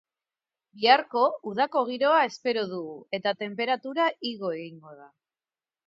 Biharko, 0.77 1.25
udako 1.51 1.83
giroa 1.91 2.23
espero 2.31 2.65
dugu, 2.73 2.99
eta 3.21 3.37
tenperatura 3.45 4.13
igo 4.35 4.55
egingo 4.61 5.01
da. 5.05 5.11